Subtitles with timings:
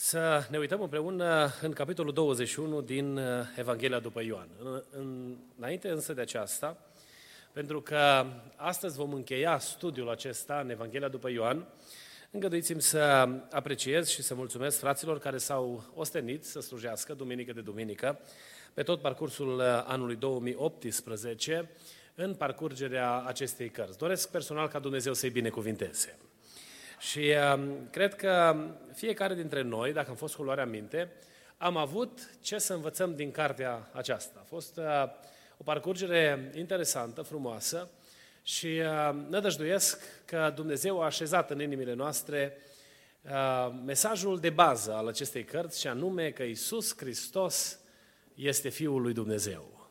[0.00, 3.24] să ne uităm împreună în capitolul 21 din uh,
[3.56, 4.48] Evanghelia după Ioan.
[4.62, 6.76] În, în, înainte însă de aceasta,
[7.52, 8.26] pentru că
[8.56, 11.66] astăzi vom încheia studiul acesta în Evanghelia după Ioan,
[12.30, 18.20] îngăduiți-mi să apreciez și să mulțumesc fraților care s-au ostenit să slujească duminică de duminică
[18.74, 21.70] pe tot parcursul uh, anului 2018
[22.14, 23.98] în parcurgerea acestei cărți.
[23.98, 26.18] Doresc personal ca Dumnezeu să-i binecuvinteze.
[26.98, 28.56] Și uh, cred că
[28.94, 31.12] fiecare dintre noi, dacă am fost cu luarea minte,
[31.56, 34.38] am avut ce să învățăm din cartea aceasta.
[34.40, 34.84] A fost uh,
[35.56, 37.88] o parcurgere interesantă, frumoasă
[38.42, 42.56] și uh, nădăjduiesc că Dumnezeu a așezat în inimile noastre
[43.22, 47.78] uh, mesajul de bază al acestei cărți și anume că Isus Hristos
[48.34, 49.90] este Fiul lui Dumnezeu.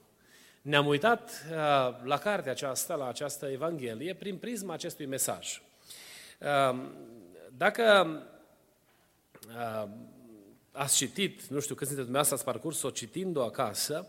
[0.61, 1.55] Ne-am uitat uh,
[2.03, 5.61] la cartea aceasta, la această Evanghelie, prin prisma acestui mesaj.
[6.37, 6.95] Ehm,
[7.57, 7.83] dacă
[9.49, 9.91] ehm,
[10.71, 14.07] ați citit, nu știu câți dintre dumneavoastră ați parcurs-o citind-o acasă,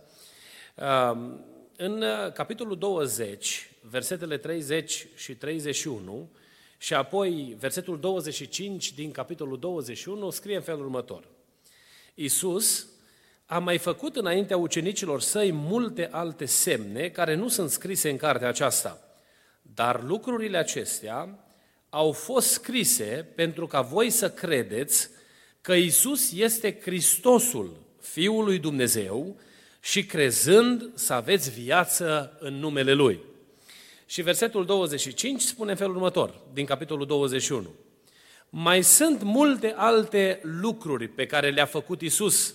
[0.74, 1.44] ehm,
[1.76, 6.30] în capitolul 20, versetele 30 și 31,
[6.78, 11.24] și apoi versetul 25 din capitolul 21, scrie în felul următor.
[12.14, 12.86] Iisus
[13.46, 18.48] a mai făcut înaintea ucenicilor săi multe alte semne care nu sunt scrise în cartea
[18.48, 19.00] aceasta,
[19.62, 21.47] dar lucrurile acestea
[21.90, 25.08] au fost scrise pentru ca voi să credeți
[25.60, 29.36] că Isus este Hristosul, Fiul lui Dumnezeu,
[29.80, 33.20] și crezând să aveți viață în numele Lui.
[34.06, 37.68] Și versetul 25 spune în felul următor, din capitolul 21.
[38.50, 42.54] Mai sunt multe alte lucruri pe care le-a făcut Isus,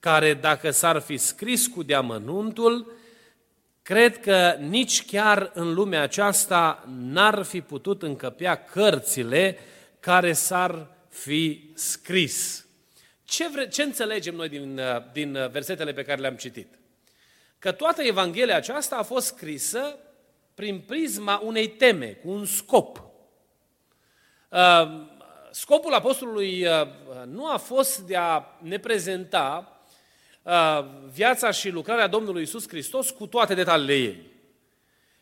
[0.00, 2.92] care dacă s-ar fi scris cu deamănuntul,
[3.90, 9.58] Cred că nici chiar în lumea aceasta n-ar fi putut încăpea cărțile
[10.00, 12.66] care s-ar fi scris.
[13.24, 14.80] Ce, vre, ce înțelegem noi din,
[15.12, 16.78] din versetele pe care le-am citit?
[17.58, 19.98] Că toată Evanghelia aceasta a fost scrisă
[20.54, 23.02] prin prisma unei teme, cu un scop.
[24.48, 25.06] Uh,
[25.50, 26.88] scopul apostolului uh,
[27.26, 29.79] nu a fost de a ne prezenta Uh,
[31.12, 34.26] viața și lucrarea Domnului Isus Hristos cu toate detaliile ei,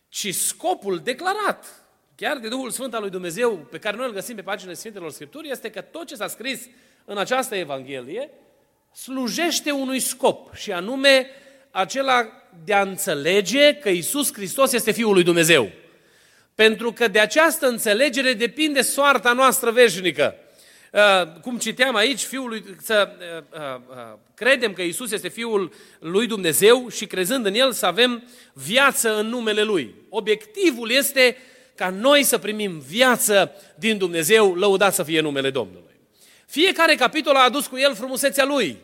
[0.09, 1.66] ci scopul declarat,
[2.15, 5.11] chiar de Duhul Sfânt al lui Dumnezeu, pe care noi îl găsim pe paginile Sfintelor
[5.11, 6.69] Scripturi, este că tot ce s-a scris
[7.05, 8.31] în această Evanghelie
[8.94, 11.27] slujește unui scop, și anume
[11.71, 12.28] acela
[12.65, 15.71] de a înțelege că Isus Hristos este Fiul lui Dumnezeu.
[16.55, 20.34] Pentru că de această înțelegere depinde soarta noastră veșnică.
[20.93, 23.09] Uh, cum citeam aici, fiul lui, să
[23.53, 28.28] uh, uh, credem că Isus este Fiul lui Dumnezeu și crezând în El să avem
[28.53, 29.94] viață în numele Lui.
[30.09, 31.37] Obiectivul este
[31.75, 35.94] ca noi să primim viață din Dumnezeu, lăudat să fie numele Domnului.
[36.47, 38.77] Fiecare capitol a adus cu el frumusețea lui.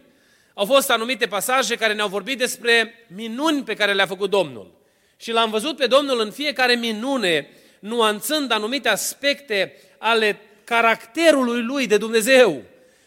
[0.55, 4.73] Au fost anumite pasaje care ne-au vorbit despre minuni pe care le-a făcut Domnul.
[5.17, 7.49] Și l-am văzut pe Domnul în fiecare minune,
[7.79, 12.63] nuanțând anumite aspecte ale caracterului lui de Dumnezeu.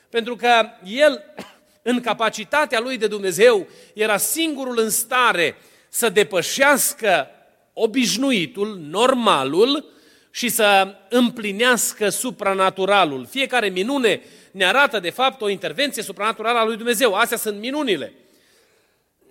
[0.09, 1.23] Pentru că el,
[1.91, 5.55] în capacitatea lui de Dumnezeu, era singurul în stare
[5.89, 7.27] să depășească
[7.73, 9.85] obișnuitul, normalul
[10.31, 13.25] și să împlinească supranaturalul.
[13.29, 17.13] Fiecare minune ne arată, de fapt, o intervenție supranaturală a lui Dumnezeu.
[17.13, 18.13] Astea sunt minunile.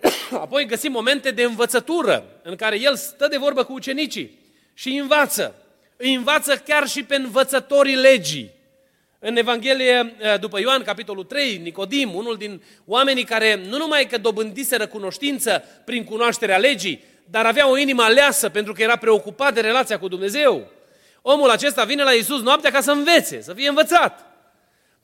[0.31, 4.39] Apoi găsim momente de învățătură în care el stă de vorbă cu ucenicii
[4.73, 5.55] și învață
[5.97, 8.55] îi învață chiar și pe învățătorii legii.
[9.19, 14.17] În Evanghelie eh, după Ioan, capitolul 3, Nicodim, unul din oamenii care nu numai că
[14.17, 19.61] dobândiseră cunoștință prin cunoașterea legii, dar avea o inimă aleasă pentru că era preocupat de
[19.61, 20.71] relația cu Dumnezeu.
[21.21, 24.25] Omul acesta vine la Iisus noaptea ca să învețe, să fie învățat.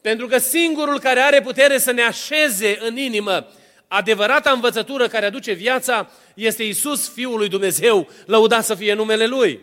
[0.01, 3.47] Pentru că singurul care are putere să ne așeze în inimă
[3.87, 9.59] adevărata învățătură care aduce viața este Iisus, Fiul lui Dumnezeu, lăudat să fie numele Lui.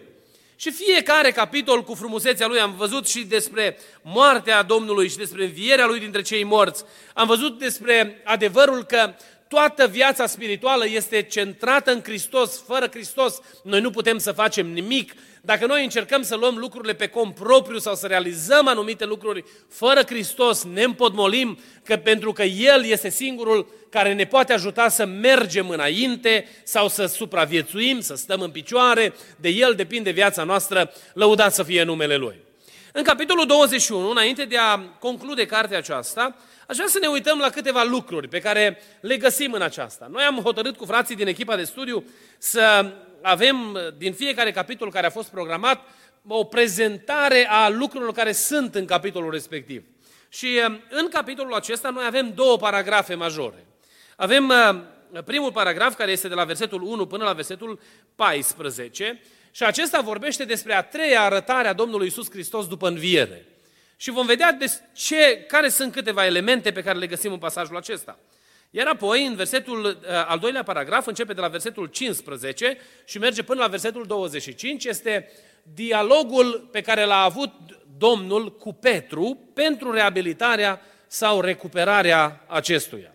[0.61, 5.87] Și fiecare capitol cu frumusețea lui am văzut și despre moartea Domnului și despre învierea
[5.87, 6.85] lui dintre cei morți.
[7.15, 9.15] Am văzut despre adevărul că
[9.49, 12.62] toată viața spirituală este centrată în Hristos.
[12.67, 15.12] Fără Hristos noi nu putem să facem nimic.
[15.43, 20.03] Dacă noi încercăm să luăm lucrurile pe cont propriu sau să realizăm anumite lucruri fără
[20.07, 25.69] Hristos, ne împodmolim că pentru că El este singurul care ne poate ajuta să mergem
[25.69, 31.63] înainte sau să supraviețuim, să stăm în picioare, de El depinde viața noastră, lăudat să
[31.63, 32.37] fie numele Lui.
[32.93, 36.37] În capitolul 21, înainte de a conclude cartea aceasta,
[36.67, 40.09] aș vrea să ne uităm la câteva lucruri pe care le găsim în aceasta.
[40.11, 42.05] Noi am hotărât cu frații din echipa de studiu
[42.39, 45.81] să avem din fiecare capitol care a fost programat
[46.27, 49.85] o prezentare a lucrurilor care sunt în capitolul respectiv.
[50.29, 53.67] Și uh, în capitolul acesta noi avem două paragrafe majore.
[54.17, 57.81] Avem uh, primul paragraf care este de la versetul 1 până la versetul
[58.15, 59.21] 14
[59.51, 63.45] și acesta vorbește despre a treia arătare a Domnului Isus Hristos după înviere.
[63.97, 67.77] Și vom vedea de ce, care sunt câteva elemente pe care le găsim în pasajul
[67.77, 68.19] acesta.
[68.73, 69.97] Iar apoi, în versetul uh,
[70.27, 75.31] al doilea paragraf, începe de la versetul 15 și merge până la versetul 25, este
[75.63, 77.53] dialogul pe care l-a avut
[77.99, 83.15] Domnul cu Petru pentru reabilitarea sau recuperarea acestuia.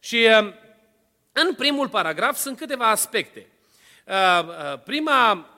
[0.00, 0.52] Și uh,
[1.32, 3.46] în primul paragraf sunt câteva aspecte.
[4.06, 5.50] Uh, prima,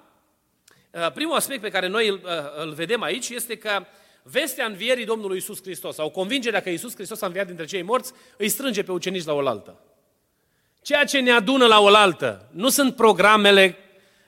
[1.14, 2.20] primul aspect pe care noi îl,
[2.56, 3.86] îl vedem aici este că
[4.26, 8.12] vestea învierii Domnului Isus Hristos, sau convingerea că Isus Hristos a înviat dintre cei morți,
[8.36, 9.80] îi strânge pe ucenici la oaltă.
[10.82, 13.76] Ceea ce ne adună la oaltă nu sunt programele,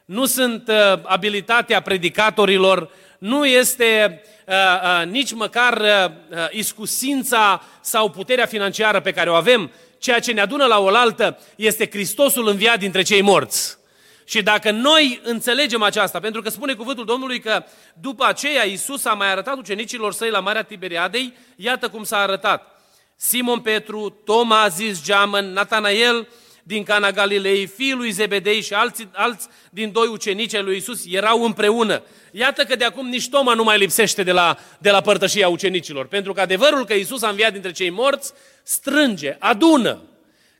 [0.04, 8.10] nu sunt uh, abilitatea predicatorilor, nu este uh, uh, nici măcar uh, uh, iscusința sau
[8.10, 9.70] puterea financiară pe care o avem.
[9.98, 13.78] Ceea ce ne adună la oaltă este Hristosul înviat dintre cei morți.
[14.28, 17.64] Și dacă noi înțelegem aceasta, pentru că spune cuvântul Domnului că
[18.00, 22.80] după aceea Iisus a mai arătat ucenicilor săi la Marea Tiberiadei, iată cum s-a arătat.
[23.16, 26.28] Simon Petru, Toma zis geamăn, Natanael
[26.62, 31.04] din Cana Galilei, fiul lui Zebedei și alți, alți din doi ucenici ai lui Iisus
[31.10, 32.02] erau împreună.
[32.30, 36.06] Iată că de acum nici Toma nu mai lipsește de la, de la părtășia ucenicilor,
[36.06, 38.32] pentru că adevărul că Iisus a înviat dintre cei morți
[38.62, 40.02] strânge, adună,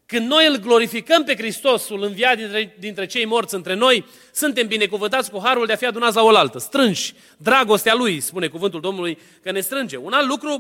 [0.07, 5.31] când noi îl glorificăm pe Hristosul înviat dintre, dintre cei morți între noi, suntem binecuvântați
[5.31, 7.15] cu harul de a fi adunați la oaltă, strânși.
[7.37, 9.97] Dragostea Lui, spune cuvântul Domnului, că ne strânge.
[9.97, 10.53] Un alt lucru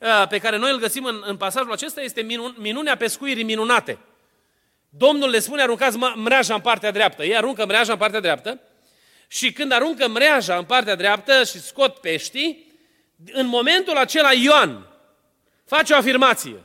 [0.00, 3.98] uh, pe care noi îl găsim în, în pasajul acesta este minun, minunea pescuirii minunate.
[4.88, 7.24] Domnul le spune, aruncați mreaja în partea dreaptă.
[7.24, 8.60] Ei aruncă mreaja în partea dreaptă
[9.28, 12.72] și când aruncă mreaja în partea dreaptă și scot peștii,
[13.32, 14.86] în momentul acela Ioan
[15.64, 16.62] face o afirmație.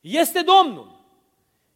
[0.00, 0.93] Este Domnul.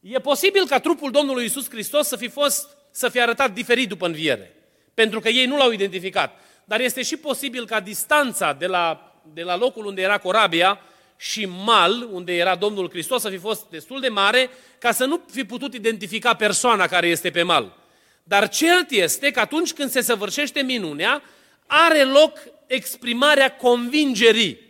[0.01, 4.07] E posibil ca trupul Domnului Isus Hristos să fi fost, să fi arătat diferit după
[4.07, 4.55] înviere,
[4.95, 6.41] pentru că ei nu l-au identificat.
[6.65, 10.81] Dar este și posibil ca distanța de la, de la locul unde era corabia
[11.17, 15.21] și mal, unde era Domnul Hristos, să fi fost destul de mare, ca să nu
[15.33, 17.77] fi putut identifica persoana care este pe mal.
[18.23, 21.23] Dar cert este că atunci când se săvârșește minunea,
[21.67, 24.68] are loc exprimarea convingerii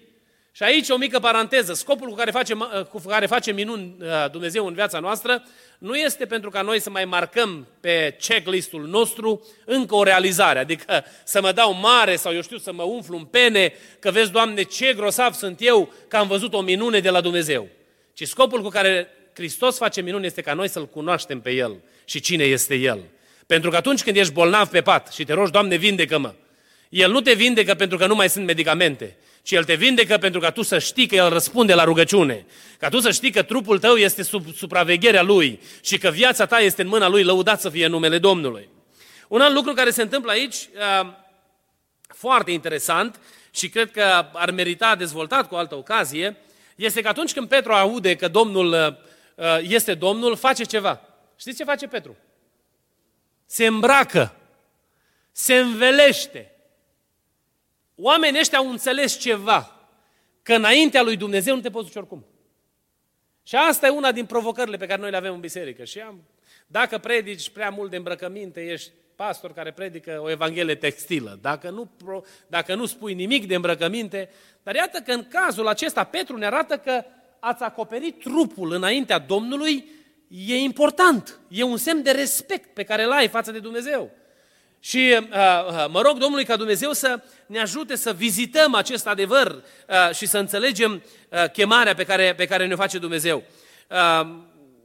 [0.59, 1.73] și aici o mică paranteză.
[1.73, 2.55] Scopul cu care face,
[2.91, 5.43] cu care face minuni uh, Dumnezeu în viața noastră
[5.79, 10.59] nu este pentru ca noi să mai marcăm pe checklistul nostru încă o realizare.
[10.59, 14.31] Adică să mă dau mare sau eu știu să mă umflu în pene, că vezi,
[14.31, 17.69] Doamne, ce grosav sunt eu că am văzut o minune de la Dumnezeu.
[18.13, 22.21] Ci scopul cu care Hristos face minuni este ca noi să-L cunoaștem pe El și
[22.21, 23.05] cine este El.
[23.47, 26.35] Pentru că atunci când ești bolnav pe pat și te rogi, Doamne, vindecă-mă,
[26.89, 30.41] El nu te vindecă pentru că nu mai sunt medicamente, ci El te vindecă pentru
[30.41, 32.47] ca tu să știi că El răspunde la rugăciune,
[32.79, 36.59] ca tu să știi că trupul tău este sub supravegherea Lui și că viața ta
[36.59, 38.69] este în mâna Lui, lăudat să fie numele Domnului.
[39.29, 41.09] Un alt lucru care se întâmplă aici, uh,
[42.09, 46.37] foarte interesant și cred că ar merita dezvoltat cu altă ocazie,
[46.77, 51.01] este că atunci când Petru aude că Domnul uh, uh, este Domnul, face ceva.
[51.37, 52.17] Știți ce face Petru?
[53.47, 54.37] Se îmbracă,
[55.33, 56.53] se învelește,
[58.01, 59.89] Oamenii ăștia au înțeles ceva,
[60.43, 62.27] că înaintea lui Dumnezeu nu te poți duce oricum.
[63.43, 65.85] Și asta e una din provocările pe care noi le avem în biserică.
[65.85, 66.23] Și am,
[66.67, 71.39] dacă predici prea mult de îmbrăcăminte, ești pastor care predică o evanghelie textilă.
[71.41, 71.91] Dacă nu,
[72.47, 74.31] dacă nu spui nimic de îmbrăcăminte,
[74.63, 77.05] dar iată că în cazul acesta Petru ne arată că
[77.39, 79.91] ați acoperit trupul înaintea Domnului,
[80.29, 81.39] e important.
[81.49, 84.11] E un semn de respect pe care îl ai față de Dumnezeu.
[84.81, 89.47] Și uh, uh, mă rog Domnului ca Dumnezeu să ne ajute să vizităm acest adevăr
[89.89, 91.03] uh, și să înțelegem
[91.53, 93.43] chemarea pe care, pe care ne face Dumnezeu.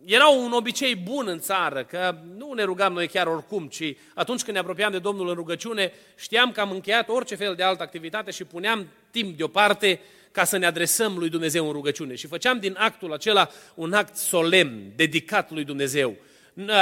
[0.05, 4.41] Era un obicei bun în țară, că nu ne rugam noi chiar oricum, ci atunci
[4.41, 7.83] când ne apropiam de Domnul în rugăciune, știam că am încheiat orice fel de altă
[7.83, 9.99] activitate și puneam timp deoparte
[10.31, 12.15] ca să ne adresăm lui Dumnezeu în rugăciune.
[12.15, 16.15] Și făceam din actul acela un act solemn, dedicat lui Dumnezeu.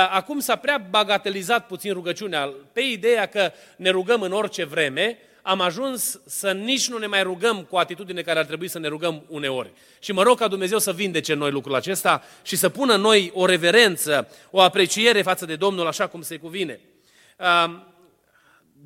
[0.09, 5.61] Acum s-a prea bagatelizat puțin rugăciunea, pe ideea că ne rugăm în orice vreme, am
[5.61, 9.23] ajuns să nici nu ne mai rugăm cu atitudine care ar trebui să ne rugăm
[9.27, 9.71] uneori.
[9.99, 13.01] Și mă rog ca Dumnezeu să vindece în noi lucrul acesta și să pună în
[13.01, 16.79] noi o reverență, o apreciere față de Domnul așa cum se cuvine.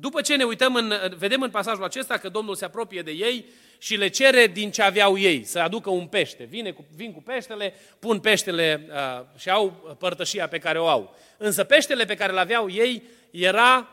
[0.00, 3.46] După ce ne uităm, în, vedem în pasajul acesta că Domnul se apropie de ei
[3.78, 6.44] și le cere din ce aveau ei, să aducă un pește.
[6.44, 11.16] Vine cu, vin cu peștele, pun peștele uh, și au părtășia pe care o au.
[11.36, 13.88] Însă peștele pe care îl aveau ei era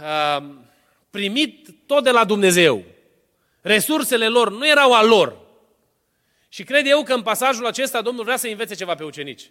[0.00, 0.44] uh,
[1.10, 2.84] primit tot de la Dumnezeu.
[3.60, 5.44] Resursele lor nu erau a lor.
[6.48, 9.50] Și cred eu că în pasajul acesta Domnul vrea să învețe ceva pe ucenici.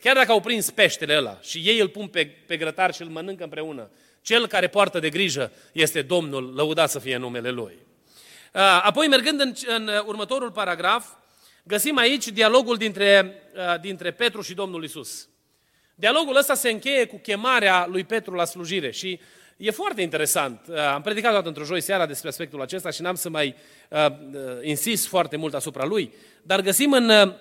[0.00, 3.08] Chiar dacă au prins peștele ăla și ei îl pun pe, pe grătar și îl
[3.08, 3.90] mănâncă împreună,
[4.22, 7.78] cel care poartă de grijă este Domnul, lăudat să fie numele Lui.
[8.82, 11.06] Apoi, mergând în, în următorul paragraf,
[11.62, 13.42] găsim aici dialogul dintre,
[13.80, 15.28] dintre Petru și Domnul Isus.
[15.94, 19.20] Dialogul ăsta se încheie cu chemarea lui Petru la slujire și
[19.56, 20.68] e foarte interesant.
[20.92, 23.54] Am predicat toată într-o joi seara despre aspectul acesta și n-am să mai
[23.88, 24.06] uh,
[24.62, 26.12] insist foarte mult asupra lui,
[26.42, 27.32] dar găsim în uh,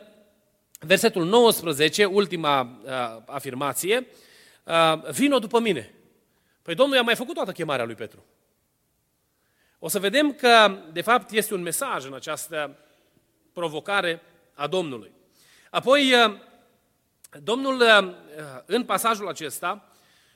[0.79, 2.91] versetul 19, ultima uh,
[3.25, 4.07] afirmație,
[4.63, 5.93] uh, vino după mine.
[6.61, 8.25] Păi Domnul i-a mai făcut toată chemarea lui Petru.
[9.79, 12.77] O să vedem că, de fapt, este un mesaj în această
[13.53, 14.21] provocare
[14.53, 15.11] a Domnului.
[15.69, 16.37] Apoi, uh,
[17.43, 18.13] Domnul, uh,
[18.65, 19.91] în pasajul acesta,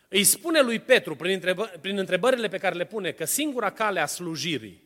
[0.08, 4.00] îi spune lui Petru, prin, întrebă, prin întrebările pe care le pune, că singura cale
[4.00, 4.84] a slujirii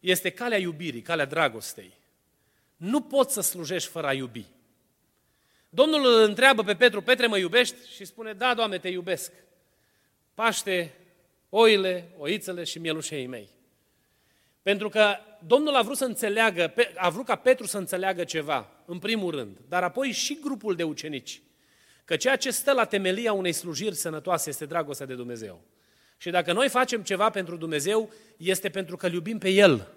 [0.00, 1.92] este calea iubirii, calea dragostei.
[2.76, 4.46] Nu poți să slujești fără a iubi.
[5.68, 7.76] Domnul îl întreabă pe Petru, Petre, mă iubești?
[7.94, 9.32] Și spune, da, Doamne, te iubesc.
[10.34, 10.94] Paște
[11.48, 13.48] oile, oițele și mielușei mei.
[14.62, 18.98] Pentru că Domnul a vrut să înțeleagă, a vrut ca Petru să înțeleagă ceva, în
[18.98, 21.42] primul rând, dar apoi și grupul de ucenici.
[22.04, 25.60] Că ceea ce stă la temelia unei slujiri sănătoase este dragostea de Dumnezeu.
[26.16, 29.88] Și dacă noi facem ceva pentru Dumnezeu, este pentru că îl iubim pe El.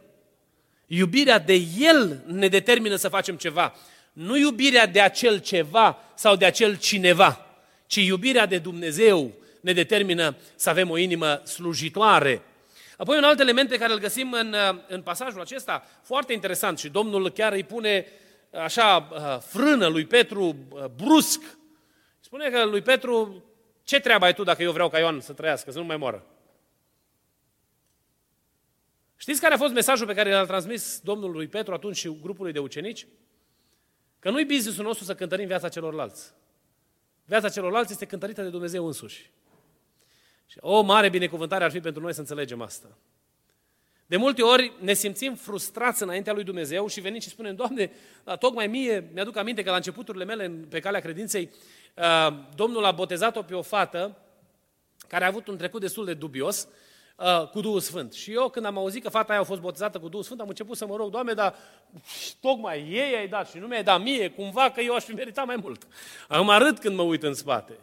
[0.86, 3.76] Iubirea de El ne determină să facem ceva.
[4.14, 7.46] Nu iubirea de acel ceva sau de acel cineva,
[7.86, 12.42] ci iubirea de Dumnezeu ne determină să avem o inimă slujitoare.
[12.98, 14.56] Apoi un alt element pe care îl găsim în,
[14.88, 18.06] în pasajul acesta, foarte interesant și Domnul chiar îi pune
[18.52, 19.02] așa
[19.48, 20.56] frână lui Petru
[20.96, 21.42] brusc.
[22.20, 23.44] Spune că lui Petru,
[23.84, 26.26] ce treabă ai tu dacă eu vreau ca Ioan să trăiască, să nu mai moară?
[29.16, 32.52] Știți care a fost mesajul pe care l-a transmis Domnul lui Petru atunci și grupului
[32.52, 33.08] de ucenici?
[34.20, 36.34] Că nu-i business nostru să cântărim viața celorlalți.
[37.26, 39.32] Viața celorlalți este cântărită de Dumnezeu însuși.
[40.48, 42.88] Și o mare binecuvântare ar fi pentru noi să înțelegem asta.
[44.06, 47.92] De multe ori ne simțim frustrați înaintea lui Dumnezeu și venim și spunem, Doamne,
[48.40, 51.50] tocmai mie, mi-aduc aminte că la începuturile mele pe calea credinței,
[51.96, 54.18] uh, Domnul a botezat-o pe o fată
[55.08, 56.68] care a avut un trecut destul de dubios,
[57.16, 58.14] uh, cu Duhul Sfânt.
[58.14, 60.48] Și eu când am auzit că fata aia a fost botezată cu Duhul Sfânt, am
[60.48, 61.56] început să mă rog, Doamne, dar
[62.40, 65.46] tocmai ei ai dat și nu mi-ai dat mie, cumva că eu aș fi meritat
[65.46, 65.88] mai mult.
[66.28, 67.74] Am arăt când mă uit în spate.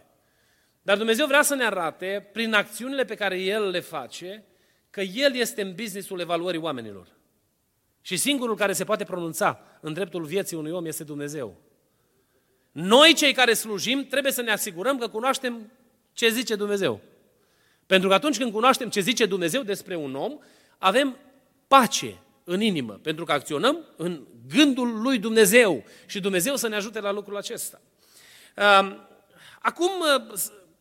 [0.84, 4.44] Dar Dumnezeu vrea să ne arate, prin acțiunile pe care El le face,
[4.90, 7.06] că El este în businessul evaluării oamenilor.
[8.00, 11.56] Și singurul care se poate pronunța în dreptul vieții unui om este Dumnezeu.
[12.72, 15.70] Noi, cei care slujim, trebuie să ne asigurăm că cunoaștem
[16.12, 17.00] ce zice Dumnezeu.
[17.86, 20.38] Pentru că atunci când cunoaștem ce zice Dumnezeu despre un om,
[20.78, 21.16] avem
[21.68, 27.00] pace în inimă, pentru că acționăm în gândul lui Dumnezeu și Dumnezeu să ne ajute
[27.00, 27.80] la lucrul acesta.
[29.60, 29.90] Acum,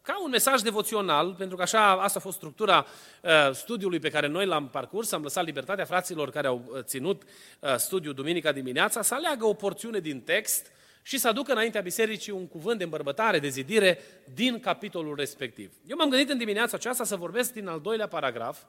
[0.03, 2.85] ca un mesaj devoțional, pentru că așa asta a fost structura
[3.21, 7.23] uh, studiului pe care noi l-am parcurs, am lăsat libertatea fraților care au uh, ținut
[7.59, 12.31] uh, studiul duminica dimineața să aleagă o porțiune din text și să aducă înaintea bisericii
[12.31, 13.99] un cuvânt de îmbărbătare, de zidire
[14.33, 15.71] din capitolul respectiv.
[15.87, 18.61] Eu m-am gândit în dimineața aceasta să vorbesc din al doilea paragraf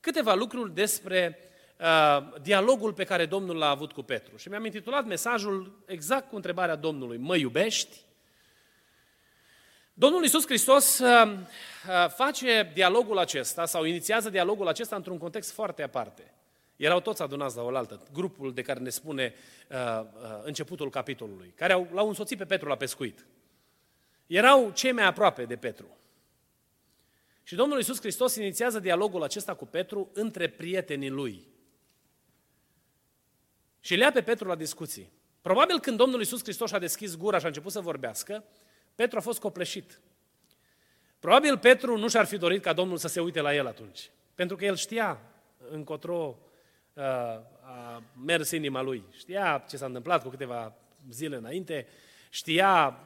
[0.00, 1.38] câteva lucruri despre
[1.80, 4.36] uh, dialogul pe care Domnul l-a avut cu Petru.
[4.36, 7.96] Și mi-am intitulat mesajul exact cu întrebarea Domnului, mă iubești?
[9.94, 11.32] Domnul Iisus Hristos uh,
[11.88, 16.34] uh, face dialogul acesta sau inițiază dialogul acesta într-un context foarte aparte.
[16.76, 19.34] Erau toți adunați la oaltă, grupul de care ne spune
[19.70, 23.26] uh, uh, începutul capitolului, care au, l-au însoțit pe Petru la pescuit.
[24.26, 25.96] Erau cei mai aproape de Petru.
[27.42, 31.46] Și Domnul Iisus Hristos inițiază dialogul acesta cu Petru între prietenii lui.
[33.80, 35.12] Și le ia pe Petru la discuții.
[35.40, 38.44] Probabil când Domnul Iisus Hristos a deschis gura și a început să vorbească,
[38.94, 40.00] Petru a fost copleșit.
[41.18, 44.10] Probabil Petru nu și-ar fi dorit ca Domnul să se uite la el atunci.
[44.34, 45.20] Pentru că el știa
[45.70, 46.38] încotro
[47.62, 49.04] a mers inima lui.
[49.10, 50.74] Știa ce s-a întâmplat cu câteva
[51.10, 51.86] zile înainte,
[52.30, 52.98] știa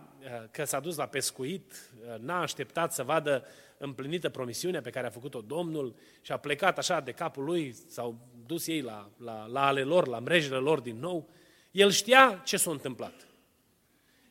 [0.50, 3.44] că s-a dus la pescuit, n-a așteptat să vadă
[3.78, 8.18] împlinită promisiunea pe care a făcut-o Domnul și a plecat așa de capul lui, s-au
[8.46, 11.28] dus ei la, la, la ale lor, la mrejele lor din nou.
[11.70, 13.25] El știa ce s-a întâmplat.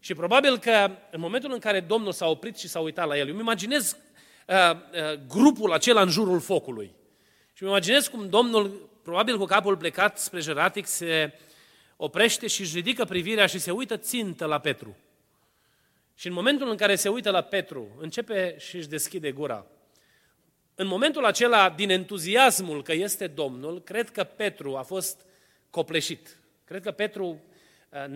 [0.05, 3.27] Și probabil că în momentul în care Domnul s-a oprit și s-a uitat la el,
[3.27, 3.97] eu îmi imaginez
[4.47, 6.93] uh, uh, grupul acela în jurul focului.
[7.53, 11.33] Și îmi imaginez cum Domnul, probabil cu capul plecat spre Jeratic, se
[11.97, 14.97] oprește și își ridică privirea și se uită țintă la Petru.
[16.15, 19.65] Și în momentul în care se uită la Petru, începe și își deschide gura.
[20.75, 25.25] În momentul acela, din entuziasmul că este Domnul, cred că Petru a fost
[25.69, 26.37] copleșit.
[26.65, 27.54] Cred că Petru uh,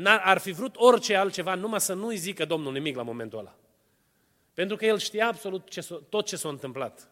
[0.06, 3.56] ar fi vrut orice altceva, numai să nu-i zică Domnul nimic la momentul ăla.
[4.54, 7.10] Pentru că el știa absolut ce tot ce s-a întâmplat.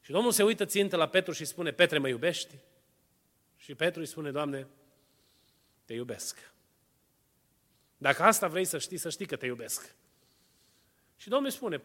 [0.00, 2.54] Și Domnul se uită țintă la Petru și spune, Petre, mă iubești?
[3.56, 4.66] Și Petru îi spune, Doamne,
[5.84, 6.52] te iubesc.
[7.96, 9.94] Dacă asta vrei să știi, să știi că te iubesc.
[11.16, 11.82] Și Domnul îi spune,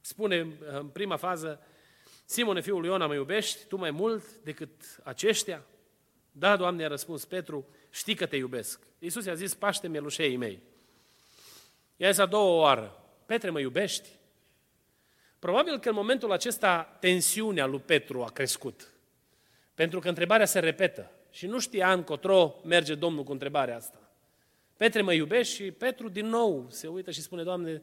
[0.00, 1.60] spune în prima fază,
[2.24, 5.64] Simone, fiul lui Iona, mă iubești tu mai mult decât aceștia?
[6.38, 8.80] Da, Doamne, a răspuns Petru, știi că te iubesc.
[8.98, 10.62] Iisus i-a zis, paște mielușeii mei.
[11.96, 14.08] I-a zis a doua oară, Petre, mă iubești?
[15.38, 18.92] Probabil că în momentul acesta tensiunea lui Petru a crescut.
[19.74, 21.10] Pentru că întrebarea se repetă.
[21.30, 24.10] Și nu știa încotro merge Domnul cu întrebarea asta.
[24.76, 25.54] Petre, mă iubești?
[25.54, 27.82] Și Petru din nou se uită și spune, Doamne,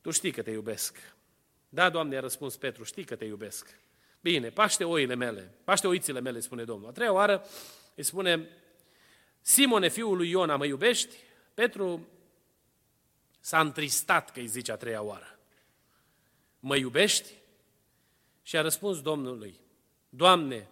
[0.00, 1.14] Tu știi că te iubesc.
[1.68, 3.78] Da, Doamne, a răspuns Petru, știi că te iubesc.
[4.20, 6.88] Bine, paște oile mele, paște oițile mele, spune Domnul.
[6.88, 7.44] A treia oară
[7.94, 8.48] îi spune,
[9.40, 11.16] Simone, fiul lui Iona, mă iubești?
[11.54, 12.08] Petru
[13.40, 15.38] s-a întristat că îi zice a treia oară.
[16.60, 17.32] Mă iubești?
[18.42, 19.60] Și a răspuns Domnului,
[20.08, 20.68] Doamne,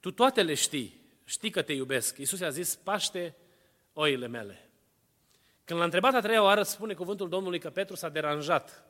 [0.00, 2.18] Tu toate le știi, știi că te iubesc.
[2.18, 3.36] Iisus a zis, paște
[3.92, 4.70] oile mele.
[5.64, 8.84] Când l-a întrebat a treia oară, spune cuvântul Domnului că Petru s-a deranjat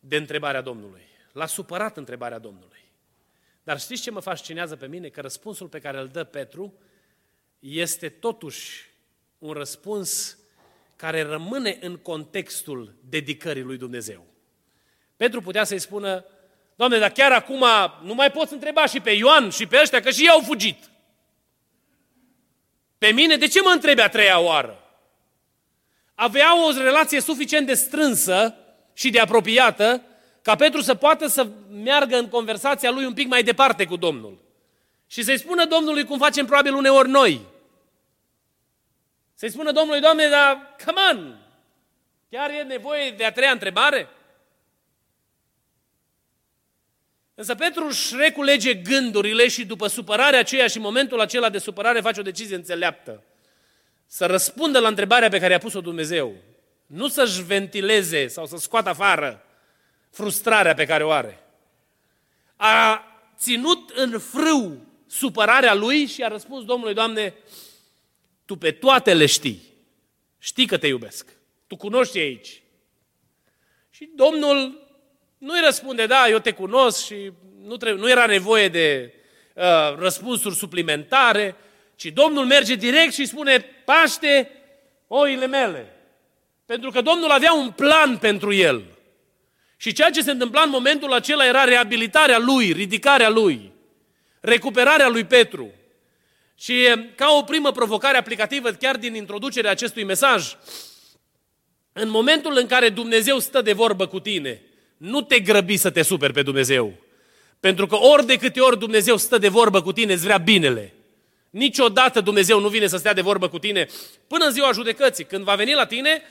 [0.00, 1.06] de întrebarea Domnului.
[1.32, 2.84] L-a supărat întrebarea Domnului.
[3.62, 5.08] Dar știți ce mă fascinează pe mine?
[5.08, 6.74] Că răspunsul pe care îl dă Petru
[7.58, 8.86] este totuși
[9.38, 10.38] un răspuns
[10.96, 14.26] care rămâne în contextul dedicării lui Dumnezeu.
[15.16, 16.24] Petru putea să-i spună,
[16.76, 17.64] Doamne, dar chiar acum
[18.02, 20.90] nu mai poți întreba și pe Ioan și pe ăștia, că și ei au fugit.
[22.98, 24.82] Pe mine, de ce mă întrebi a treia oară?
[26.14, 28.54] Avea o relație suficient de strânsă
[28.92, 30.02] și de apropiată
[30.48, 34.38] ca Petru să poată să meargă în conversația lui un pic mai departe cu Domnul.
[35.06, 37.40] Și să-i spună Domnului cum facem probabil uneori noi.
[39.34, 41.38] Să-i spună Domnului, Doamne, dar, come on,
[42.30, 44.08] chiar e nevoie de a treia întrebare?
[47.34, 52.20] Însă Petru își reculege gândurile și după supărarea aceea și momentul acela de supărare face
[52.20, 53.22] o decizie înțeleaptă.
[54.06, 56.34] Să răspundă la întrebarea pe care a pus-o Dumnezeu.
[56.86, 59.42] Nu să-și ventileze sau să scoată afară
[60.10, 61.42] frustrarea pe care o are.
[62.56, 63.04] A
[63.38, 67.34] ținut în frâu supărarea lui și a răspuns Domnului, Doamne,
[68.44, 69.62] Tu pe toate le știi.
[70.38, 71.26] Știi că te iubesc.
[71.66, 72.62] Tu cunoști aici.
[73.90, 74.86] Și Domnul
[75.38, 79.14] nu-i răspunde, da, eu te cunosc și nu, trebuie, nu era nevoie de
[79.54, 81.56] uh, răspunsuri suplimentare,
[81.96, 84.50] ci Domnul merge direct și spune, paște
[85.06, 85.96] oile mele.
[86.66, 88.84] Pentru că Domnul avea un plan pentru el.
[89.80, 93.72] Și ceea ce se întâmpla în momentul acela era reabilitarea lui, ridicarea lui,
[94.40, 95.70] recuperarea lui Petru.
[96.54, 96.74] Și
[97.14, 100.56] ca o primă provocare aplicativă chiar din introducerea acestui mesaj,
[101.92, 104.62] în momentul în care Dumnezeu stă de vorbă cu tine,
[104.96, 106.92] nu te grăbi să te superi pe Dumnezeu.
[107.60, 110.94] Pentru că ori de câte ori Dumnezeu stă de vorbă cu tine, îți vrea binele.
[111.50, 113.88] Niciodată Dumnezeu nu vine să stea de vorbă cu tine
[114.26, 116.22] până în ziua judecății, când va veni la tine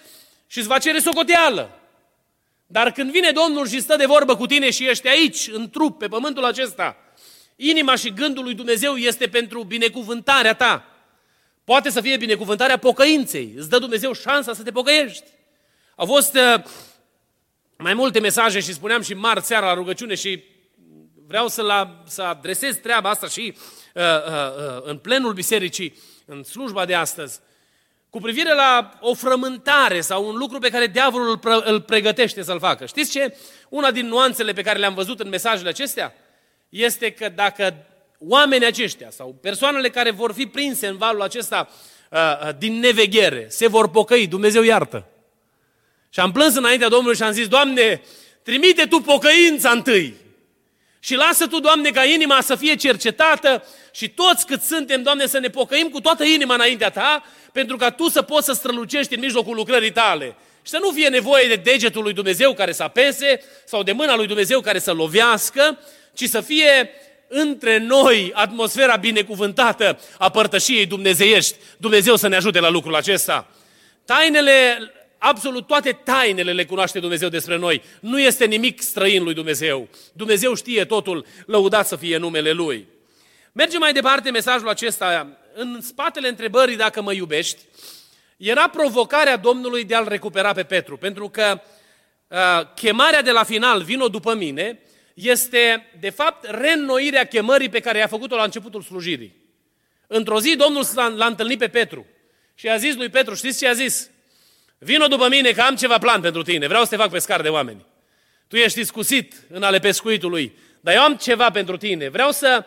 [0.47, 1.79] și îți va cere socoteală.
[2.67, 5.99] Dar când vine Domnul și stă de vorbă cu tine și ești aici, în trup,
[5.99, 6.97] pe pământul acesta,
[7.55, 10.85] inima și gândul lui Dumnezeu este pentru binecuvântarea ta.
[11.63, 13.53] Poate să fie binecuvântarea pocăinței.
[13.57, 15.25] Îți dă Dumnezeu șansa să te pocăiești.
[15.95, 16.63] Au fost uh,
[17.77, 20.43] mai multe mesaje și spuneam și marți seara la rugăciune și
[21.27, 23.53] vreau să, la, să adresez treaba asta și
[23.93, 27.39] uh, uh, uh, în plenul bisericii, în slujba de astăzi,
[28.09, 32.43] cu privire la o frământare sau un lucru pe care diavolul îl, pre- îl pregătește
[32.43, 32.85] să-l facă.
[32.85, 33.37] Știți ce?
[33.69, 36.13] Una din nuanțele pe care le-am văzut în mesajele acestea
[36.69, 37.75] este că dacă
[38.19, 41.69] oamenii aceștia sau persoanele care vor fi prinse în valul acesta
[42.11, 45.05] uh, uh, din neveghere se vor pocăi, Dumnezeu iartă.
[46.09, 48.01] Și am plâns înaintea Domnului și am zis, Doamne,
[48.43, 50.15] trimite Tu pocăința întâi
[50.99, 53.63] Și lasă Tu, Doamne, ca inima să fie cercetată
[53.97, 57.91] și toți cât suntem, Doamne, să ne pocăim cu toată inima înaintea Ta, pentru ca
[57.91, 60.35] Tu să poți să strălucești în mijlocul lucrării Tale.
[60.61, 64.15] Și să nu fie nevoie de degetul lui Dumnezeu care să apese sau de mâna
[64.15, 65.79] lui Dumnezeu care să lovească,
[66.13, 66.89] ci să fie
[67.27, 71.55] între noi atmosfera binecuvântată a părtășiei dumnezeiești.
[71.77, 73.47] Dumnezeu să ne ajute la lucrul acesta.
[74.05, 74.77] Tainele,
[75.17, 77.81] absolut toate tainele le cunoaște Dumnezeu despre noi.
[77.99, 79.87] Nu este nimic străin lui Dumnezeu.
[80.13, 82.95] Dumnezeu știe totul, lăudat să fie numele Lui.
[83.57, 85.27] Mergem mai departe mesajul acesta.
[85.53, 87.61] În spatele întrebării dacă mă iubești,
[88.37, 90.97] era provocarea Domnului de a-l recupera pe Petru.
[90.97, 91.61] Pentru că
[92.27, 92.37] uh,
[92.75, 94.79] chemarea de la final, vino după mine,
[95.13, 99.35] este, de fapt, reînnoirea chemării pe care i-a făcut-o la începutul slujirii.
[100.07, 102.05] Într-o zi, Domnul l-a întâlnit pe Petru
[102.55, 104.09] și a zis lui Petru, știți ce a zis?
[104.77, 107.49] Vino după mine că am ceva plan pentru tine, vreau să te fac pescar de
[107.49, 107.85] oameni.
[108.47, 112.09] Tu ești discusit în ale pescuitului, dar eu am ceva pentru tine.
[112.09, 112.65] Vreau să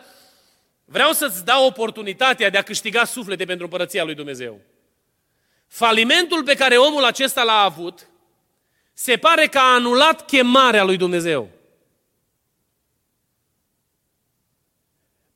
[0.91, 4.59] vreau să-ți dau oportunitatea de a câștiga suflete pentru împărăția lui Dumnezeu.
[5.67, 8.07] Falimentul pe care omul acesta l-a avut,
[8.93, 11.49] se pare că a anulat chemarea lui Dumnezeu.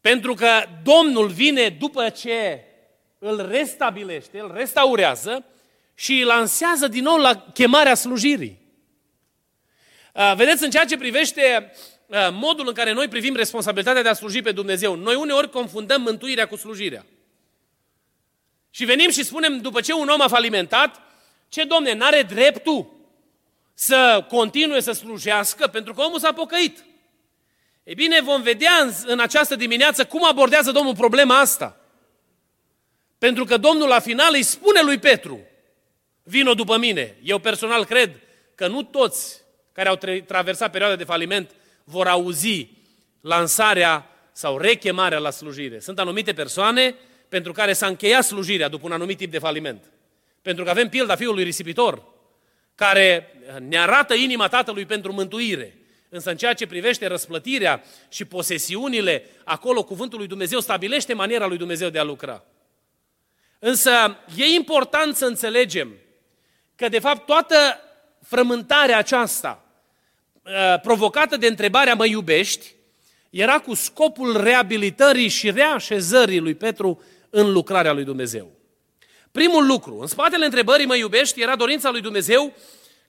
[0.01, 2.63] Pentru că Domnul vine după ce
[3.19, 5.45] îl restabilește, îl restaurează
[5.93, 8.63] și îl lansează din nou la chemarea slujirii.
[10.35, 11.71] Vedeți, în ceea ce privește
[12.31, 16.47] modul în care noi privim responsabilitatea de a sluji pe Dumnezeu, noi uneori confundăm mântuirea
[16.47, 17.05] cu slujirea.
[18.69, 21.01] Și venim și spunem, după ce un om a falimentat,
[21.49, 22.93] ce domne, n-are dreptul
[23.73, 26.85] să continue să slujească pentru că omul s-a pocăit.
[27.83, 31.77] E bine, vom vedea în, în această dimineață cum abordează Domnul problema asta.
[33.17, 35.39] Pentru că Domnul la final îi spune lui Petru,
[36.23, 37.17] vino după mine.
[37.23, 38.11] Eu personal cred
[38.55, 39.41] că nu toți
[39.71, 41.51] care au traversat perioada de faliment
[41.85, 42.69] vor auzi
[43.21, 45.79] lansarea sau rechemarea la slujire.
[45.79, 46.95] Sunt anumite persoane
[47.29, 49.91] pentru care s-a încheiat slujirea după un anumit tip de faliment.
[50.41, 52.03] Pentru că avem pilda fiului risipitor,
[52.75, 53.35] care
[53.67, 55.77] ne arată inima tatălui pentru mântuire.
[56.09, 61.57] Însă în ceea ce privește răsplătirea și posesiunile, acolo cuvântul lui Dumnezeu stabilește maniera lui
[61.57, 62.43] Dumnezeu de a lucra.
[63.59, 65.93] Însă e important să înțelegem
[66.75, 67.55] că de fapt toată
[68.21, 69.64] frământarea aceasta uh,
[70.81, 72.73] provocată de întrebarea mă iubești,
[73.29, 78.51] era cu scopul reabilitării și reașezării lui Petru în lucrarea lui Dumnezeu.
[79.31, 82.53] Primul lucru, în spatele întrebării mă iubești, era dorința lui Dumnezeu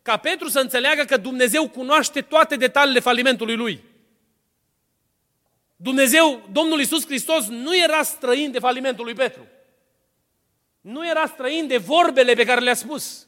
[0.02, 3.84] ca Petru să înțeleagă că Dumnezeu cunoaște toate detaliile falimentului lui.
[5.76, 9.46] Dumnezeu, Domnul Iisus Hristos, nu era străin de falimentul lui Petru.
[10.80, 13.25] Nu era străin de vorbele pe care le-a spus.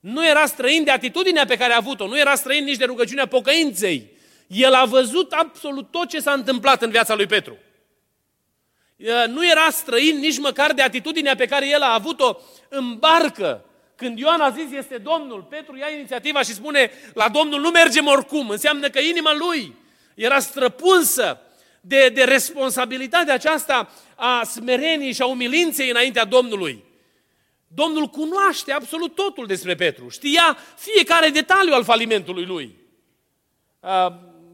[0.00, 2.06] Nu era străin de atitudinea pe care a avut-o.
[2.06, 4.10] Nu era străin nici de rugăciunea pocăinței.
[4.46, 7.56] El a văzut absolut tot ce s-a întâmplat în viața lui Petru.
[9.26, 12.36] Nu era străin nici măcar de atitudinea pe care el a avut-o
[12.68, 13.64] în barcă.
[13.96, 18.06] Când Ioan a zis este Domnul, Petru ia inițiativa și spune la Domnul nu mergem
[18.06, 18.48] oricum.
[18.48, 19.74] Înseamnă că inima lui
[20.14, 21.40] era străpunsă
[21.80, 26.84] de, de responsabilitatea aceasta a smereniei și a umilinței înaintea Domnului.
[27.74, 30.08] Domnul cunoaște absolut totul despre Petru.
[30.08, 32.76] Știa fiecare detaliu al falimentului lui.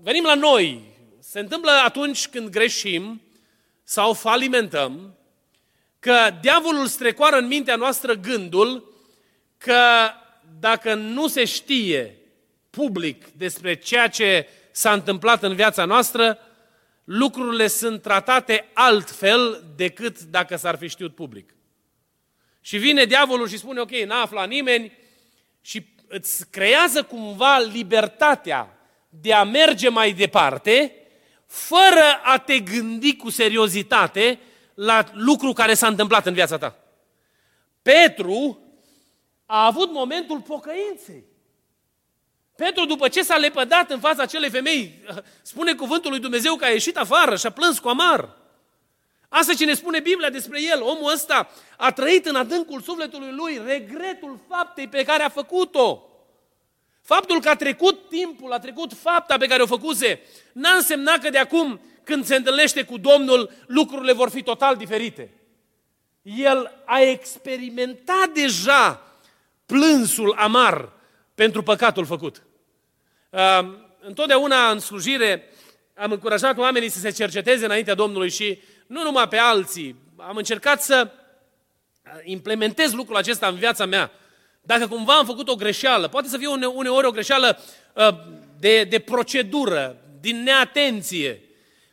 [0.02, 0.80] Venim la noi.
[1.20, 3.22] Se întâmplă atunci când greșim
[3.82, 5.16] sau falimentăm,
[5.98, 8.94] că diavolul strecoară în mintea noastră gândul
[9.58, 10.10] că
[10.60, 12.18] dacă nu se știe
[12.70, 16.38] public despre ceea ce s-a întâmplat în viața noastră,
[17.04, 21.55] lucrurile sunt tratate altfel decât dacă s-ar fi știut public.
[22.66, 24.92] Și vine diavolul și spune, ok, n-a aflat nimeni
[25.60, 30.94] și îți creează cumva libertatea de a merge mai departe,
[31.46, 34.38] fără a te gândi cu seriozitate
[34.74, 36.78] la lucru care s-a întâmplat în viața ta.
[37.82, 38.58] Petru
[39.44, 41.24] a avut momentul pocăinței.
[42.56, 45.02] Petru, după ce s-a lepădat în fața acelei femei,
[45.42, 48.36] spune cuvântul lui Dumnezeu că a ieșit afară și a plâns cu amar.
[49.38, 50.82] Asta ce ne spune Biblia despre el.
[50.82, 56.02] Omul ăsta a trăit în adâncul sufletului lui regretul faptei pe care a făcut-o.
[57.02, 60.20] Faptul că a trecut timpul, a trecut fapta pe care o făcuse,
[60.52, 65.30] n-a însemnat că de acum, când se întâlnește cu Domnul, lucrurile vor fi total diferite.
[66.22, 69.02] El a experimentat deja
[69.66, 70.92] plânsul amar
[71.34, 72.42] pentru păcatul făcut.
[74.00, 75.50] Întotdeauna în slujire
[75.94, 79.96] am încurajat oamenii să se cerceteze înaintea Domnului și nu numai pe alții.
[80.16, 81.10] Am încercat să
[82.24, 84.10] implementez lucrul acesta în viața mea.
[84.60, 87.60] Dacă cumva am făcut o greșeală, poate să fie uneori o greșeală
[88.58, 91.40] de, de procedură, din neatenție,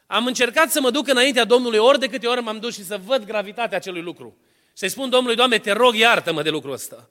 [0.08, 3.00] am încercat să mă duc înaintea Domnului ori de câte ori m-am dus și să
[3.06, 4.38] văd gravitatea acelui lucru.
[4.74, 7.10] Să-i spun Domnului, Doamne, te rog, iartă-mă de lucrul ăsta.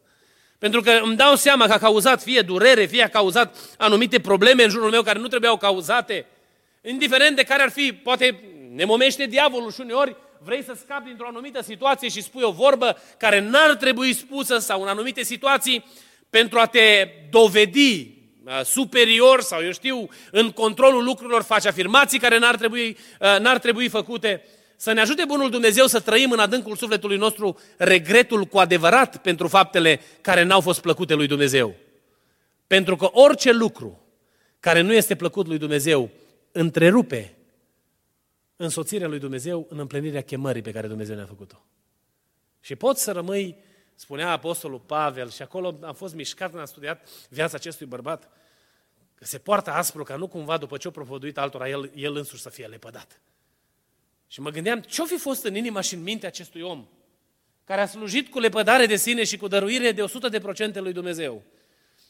[0.58, 4.62] Pentru că îmi dau seama că a cauzat fie durere, fie a cauzat anumite probleme
[4.64, 6.26] în jurul meu care nu trebuiau cauzate.
[6.82, 8.40] Indiferent de care ar fi, poate
[8.74, 12.96] ne momește diavolul și uneori vrei să scapi dintr-o anumită situație și spui o vorbă
[13.18, 15.84] care n-ar trebui spusă sau în anumite situații
[16.30, 18.00] pentru a te dovedi
[18.44, 23.58] uh, superior sau eu știu, în controlul lucrurilor faci afirmații care n-ar trebui, uh, n-ar
[23.58, 24.44] trebui făcute.
[24.76, 29.48] Să ne ajute Bunul Dumnezeu să trăim în adâncul sufletului nostru regretul cu adevărat pentru
[29.48, 31.74] faptele care n-au fost plăcute lui Dumnezeu.
[32.66, 34.00] Pentru că orice lucru
[34.60, 36.10] care nu este plăcut lui Dumnezeu
[36.52, 37.36] întrerupe
[38.62, 41.64] însoțirea lui Dumnezeu în împlinirea chemării pe care Dumnezeu ne-a făcut-o.
[42.60, 43.56] Și poți să rămâi,
[43.94, 48.30] spunea Apostolul Pavel, și acolo am fost mișcat când am studiat viața acestui bărbat,
[49.14, 52.42] că se poartă aspru ca nu cumva după ce a propovăduit altora, el, el însuși
[52.42, 53.20] să fie lepădat.
[54.26, 56.86] Și mă gândeam, ce-o fi fost în inima și în mintea acestui om,
[57.64, 60.04] care a slujit cu lepădare de sine și cu dăruire de
[60.72, 61.42] 100% lui Dumnezeu,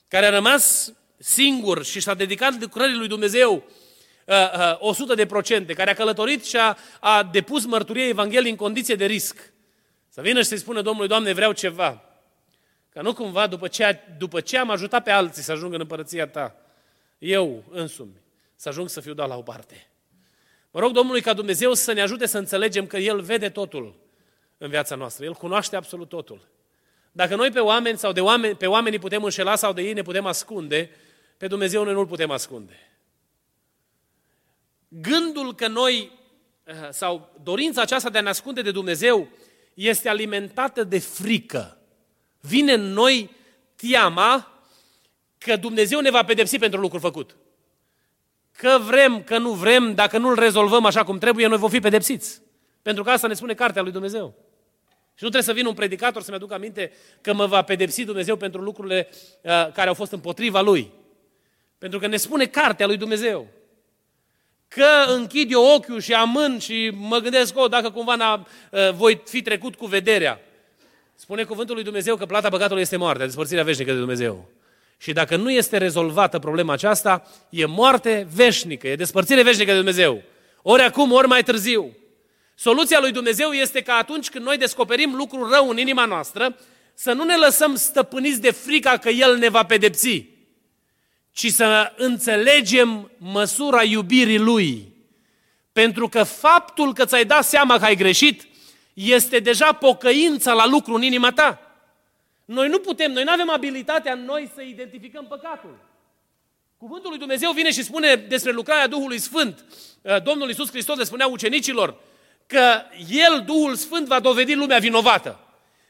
[0.09, 3.82] care a rămas singur și s-a dedicat lucrării lui Dumnezeu uh, uh,
[4.79, 9.05] 100 de procente, care a călătorit și a, a depus mărturie Evangheliei în condiție de
[9.05, 9.53] risc.
[10.09, 12.05] Să vină și să-i spună Domnului, Doamne, vreau ceva.
[12.89, 16.27] Ca nu cumva, după ce, după ce am ajutat pe alții să ajungă în împărăția
[16.27, 16.57] ta,
[17.19, 18.21] eu însumi
[18.57, 19.87] să ajung să fiu dat la o parte.
[20.71, 23.95] Mă rog Domnului ca Dumnezeu să ne ajute să înțelegem că El vede totul
[24.59, 25.25] în viața noastră.
[25.25, 26.49] El cunoaște absolut totul.
[27.13, 30.03] Dacă noi pe oameni sau de oameni, pe oamenii putem înșela sau de ei ne
[30.03, 30.91] putem ascunde,
[31.37, 32.92] pe Dumnezeu noi nu-L putem ascunde.
[35.01, 36.11] Gândul că noi,
[36.65, 39.29] eh, sau dorința aceasta de a ne ascunde de Dumnezeu,
[39.75, 41.79] este alimentată de frică.
[42.41, 43.31] Vine în noi
[43.75, 44.63] teama
[45.39, 47.37] că Dumnezeu ne va pedepsi pentru lucrul făcut.
[48.57, 52.41] Că vrem, că nu vrem, dacă nu-l rezolvăm așa cum trebuie, noi vom fi pedepsiți.
[52.83, 54.35] Pentru că asta ne spune cartea lui Dumnezeu.
[55.15, 58.37] Și nu trebuie să vină un predicator să-mi aducă aminte că mă va pedepsi Dumnezeu
[58.37, 60.93] pentru lucrurile uh, care au fost împotriva lui.
[61.79, 63.49] Pentru că ne spune cartea lui Dumnezeu.
[64.75, 69.23] Că închid eu ochiul și amân și mă gândesc, o, dacă cumva n-a, uh, voi
[69.25, 70.41] fi trecut cu vederea.
[71.15, 74.49] Spune cuvântul lui Dumnezeu că plata păcatului este moartea, despărțirea veșnică de Dumnezeu.
[74.99, 80.23] Și dacă nu este rezolvată problema aceasta, e moarte veșnică, e despărțire veșnică de Dumnezeu.
[80.63, 81.97] Ori acum, ori mai târziu.
[82.55, 86.57] Soluția lui Dumnezeu este că atunci când noi descoperim lucrul rău în inima noastră,
[86.95, 90.25] să nu ne lăsăm stăpâniți de frica că El ne va pedepsi,
[91.33, 94.93] ci să înțelegem măsura iubirii Lui.
[95.73, 98.49] Pentru că faptul că ți-ai dat seama că ai greșit
[98.95, 101.61] este deja pocăința la lucru în inima ta.
[102.45, 105.79] Noi nu putem, noi nu avem abilitatea în noi să identificăm păcatul.
[106.77, 109.65] Cuvântul lui Dumnezeu vine și spune despre lucrarea Duhului Sfânt.
[110.03, 112.01] Uh, Domnul Iisus Hristos le spunea ucenicilor
[112.47, 115.39] că El, Duhul Sfânt, va dovedi lumea vinovată.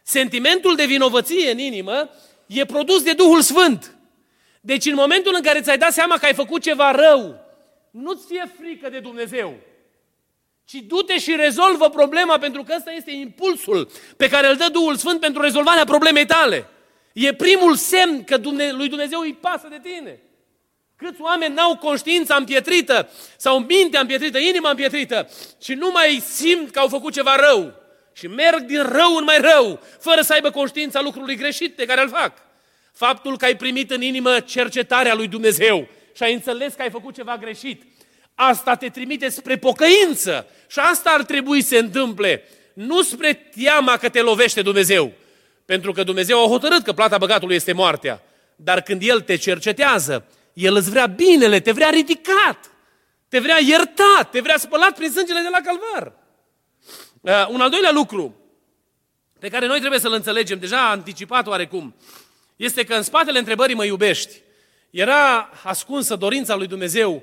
[0.03, 2.11] Sentimentul de vinovăție în inimă
[2.47, 3.97] e produs de Duhul Sfânt.
[4.65, 7.41] Deci în momentul în care ți-ai dat seama că ai făcut ceva rău,
[7.91, 9.59] nu-ți fie frică de Dumnezeu
[10.65, 14.97] ci du-te și rezolvă problema, pentru că ăsta este impulsul pe care îl dă Duhul
[14.97, 16.67] Sfânt pentru rezolvarea problemei tale.
[17.13, 18.37] E primul semn că
[18.77, 20.21] lui Dumnezeu îi pasă de tine.
[20.97, 25.29] Câți oameni n-au conștiința împietrită sau mintea împietrită, inima împietrită
[25.63, 27.75] și nu mai simt că au făcut ceva rău
[28.13, 32.03] și merg din rău în mai rău, fără să aibă conștiința lucrului greșit pe care
[32.03, 32.33] îl fac.
[32.93, 37.15] Faptul că ai primit în inimă cercetarea lui Dumnezeu și ai înțeles că ai făcut
[37.15, 37.83] ceva greșit,
[38.35, 43.97] Asta te trimite spre pocăință și asta ar trebui să se întâmple, nu spre teama
[43.97, 45.13] că te lovește Dumnezeu.
[45.65, 48.23] Pentru că Dumnezeu a hotărât că plata băgatului este moartea.
[48.57, 52.71] Dar când El te cercetează, El îți vrea binele, te vrea ridicat,
[53.29, 56.13] te vrea iertat, te vrea spălat prin sângele de la calvar.
[57.21, 58.37] Uh, un al doilea lucru
[59.39, 61.95] pe care noi trebuie să-l înțelegem, deja anticipat oarecum,
[62.65, 64.41] este că în spatele întrebării mă iubești,
[64.91, 67.23] era ascunsă dorința lui Dumnezeu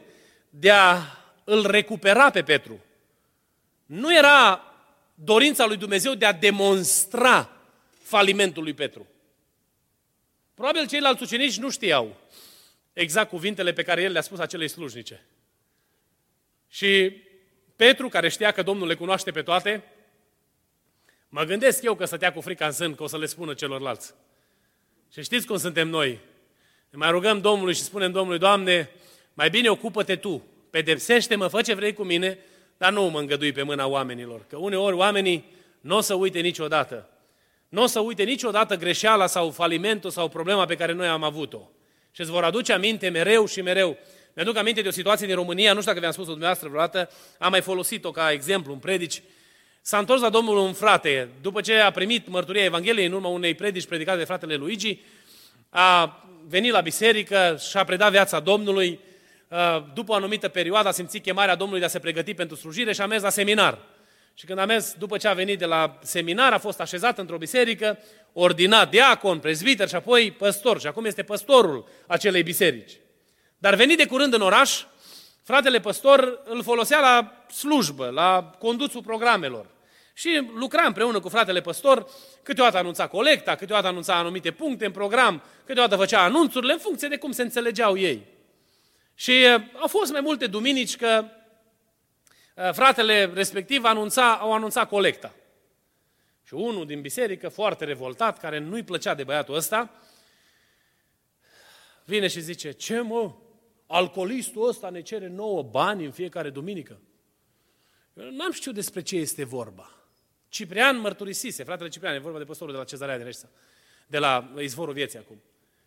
[0.49, 0.97] de a
[1.43, 2.80] îl recupera pe Petru.
[3.86, 4.63] Nu era
[5.13, 7.49] dorința lui Dumnezeu de a demonstra
[8.02, 9.08] falimentul lui Petru.
[10.54, 12.15] Probabil ceilalți ucenici nu știau
[12.93, 15.25] exact cuvintele pe care el le-a spus acelei slujnice.
[16.67, 17.21] Și
[17.75, 19.84] Petru, care știa că Domnul le cunoaște pe toate,
[21.30, 24.13] mă gândesc eu că stătea cu frica în sân că o să le spună celorlalți.
[25.13, 26.19] Și știți cum suntem noi.
[26.89, 28.89] Ne mai rugăm Domnului și spunem Domnului, Doamne,
[29.34, 32.38] mai bine ocupă-te tu, pedepsește-mă, fă ce vrei cu mine,
[32.78, 34.45] dar nu mă îngădui pe mâna oamenilor.
[34.50, 35.45] Că uneori oamenii
[35.82, 37.10] nu o să uite niciodată.
[37.69, 41.69] Nu o să uite niciodată greșeala sau falimentul sau problema pe care noi am avut-o.
[42.12, 43.98] Și îți vor aduce aminte mereu și mereu
[44.39, 47.52] Mi-aduc aminte de o situație din România, nu știu dacă v-am spus-o dumneavoastră vreodată, am
[47.52, 49.22] mai folosit-o ca exemplu în predici.
[49.89, 53.54] S-a întors la Domnul un frate, după ce a primit mărturia Evangheliei în urma unei
[53.54, 54.99] predici predicate de fratele Luigi,
[55.69, 58.99] a venit la biserică și a predat viața Domnului,
[59.93, 63.02] după o anumită perioadă a simțit chemarea Domnului de a se pregăti pentru slujire și
[63.02, 63.78] a mers la seminar.
[64.34, 67.38] Și când a mers, după ce a venit de la seminar, a fost așezat într-o
[67.38, 67.99] biserică,
[68.34, 70.80] ordinat diacon, prezbiter și apoi păstor.
[70.80, 72.91] Și acum este păstorul acelei biserici.
[73.58, 74.84] Dar venit de curând în oraș,
[75.43, 79.78] fratele păstor îl folosea la slujbă, la condusul programelor.
[80.19, 82.10] Și lucra împreună cu fratele păstor,
[82.43, 87.17] câteodată anunța colecta, câteodată anunța anumite puncte în program, câteodată făcea anunțurile în funcție de
[87.17, 88.25] cum se înțelegeau ei.
[89.13, 91.25] Și uh, au fost mai multe duminici că
[92.55, 95.34] uh, fratele respectiv anunța, au anunțat colecta.
[96.43, 99.91] Și unul din biserică, foarte revoltat, care nu-i plăcea de băiatul ăsta,
[102.05, 103.34] vine și zice, ce mă,
[103.88, 107.01] alcoolistul ăsta ne cere nouă bani în fiecare duminică.
[108.13, 109.93] Eu n-am știut despre ce este vorba.
[110.49, 113.49] Ciprian mărturisise, fratele Ciprian, e vorba de păstorul de la Cezarea din Reșsa,
[114.07, 115.41] de la izvorul vieții acum.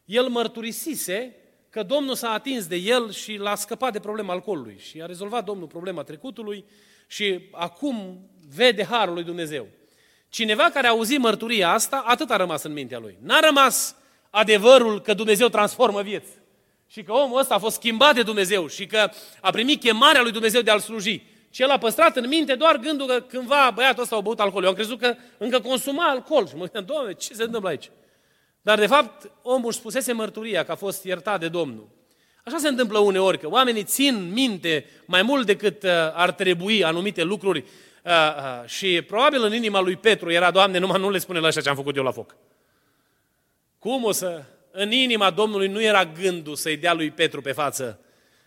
[0.05, 1.37] El mărturisise
[1.71, 5.45] că Domnul s-a atins de el și l-a scăpat de problema alcoolului și a rezolvat
[5.45, 6.65] Domnul problema trecutului
[7.07, 9.67] și acum vede harul lui Dumnezeu.
[10.29, 13.19] Cineva care a auzit mărturia asta, atât a rămas în mintea lui.
[13.23, 13.97] N-a rămas
[14.31, 16.29] adevărul că Dumnezeu transformă vieți.
[16.87, 20.33] Și că omul ăsta a fost schimbat de Dumnezeu și că a primit chemarea lui
[20.33, 21.23] Dumnezeu de a-L sluji.
[21.53, 24.63] Și el a păstrat în minte doar gândul că cândva băiatul ăsta a băut alcool.
[24.63, 26.49] Eu am crezut că încă consuma alcool.
[26.49, 27.91] Și mă gândeam, Doamne, ce se întâmplă aici?
[28.63, 31.89] Dar de fapt, omul își spusese mărturia că a fost iertat de Domnul.
[32.45, 37.23] Așa se întâmplă uneori, că oamenii țin minte mai mult decât uh, ar trebui anumite
[37.23, 41.39] lucruri uh, uh, și probabil în inima lui Petru era, Doamne, numai nu le spune
[41.39, 42.37] la așa ce am făcut eu la foc.
[43.79, 44.43] Cum o să...
[44.75, 48.01] În inima Domnului nu era gândul să-i dea lui Petru pe față,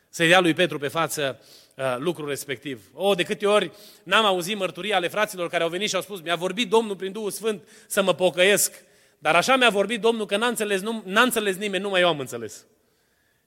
[0.10, 1.65] să-i dea lui Petru pe față uh,
[1.98, 2.82] lucrul respectiv.
[2.94, 3.72] O, de câte ori
[4.04, 7.12] n-am auzit mărturia ale fraților care au venit și au spus, mi-a vorbit Domnul prin
[7.12, 8.74] Duhul Sfânt să mă pocăiesc,
[9.20, 12.20] dar așa mi-a vorbit Domnul că n-a înțeles, nu, n-a înțeles nimeni, numai eu am
[12.20, 12.54] înțeles.